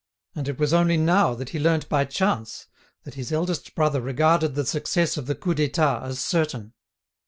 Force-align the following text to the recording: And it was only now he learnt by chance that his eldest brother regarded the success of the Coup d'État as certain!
And 0.33 0.47
it 0.49 0.57
was 0.57 0.73
only 0.73 0.97
now 0.97 1.35
he 1.35 1.59
learnt 1.59 1.87
by 1.87 2.05
chance 2.05 2.65
that 3.03 3.13
his 3.13 3.31
eldest 3.31 3.75
brother 3.75 4.01
regarded 4.01 4.55
the 4.55 4.65
success 4.65 5.15
of 5.15 5.27
the 5.27 5.35
Coup 5.35 5.53
d'État 5.53 6.01
as 6.01 6.17
certain! 6.17 6.73